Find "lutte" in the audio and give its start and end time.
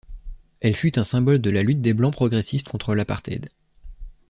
1.61-1.77